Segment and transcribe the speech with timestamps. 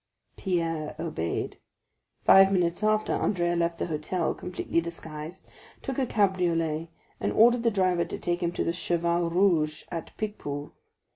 [0.35, 1.59] Pierre obeyed.
[2.25, 5.45] Five minutes after, Andrea left the hotel, completely disguised,
[5.83, 6.87] took a cabriolet,
[7.19, 10.71] and ordered the driver to take him to the Cheval Rouge, at Picpus.